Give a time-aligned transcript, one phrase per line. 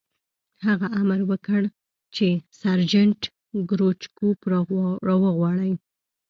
[0.65, 1.61] هغه امر وکړ
[2.15, 2.27] چې
[2.59, 3.21] سرجنټ
[3.69, 4.37] کروچکوف
[5.07, 5.73] را وغواړئ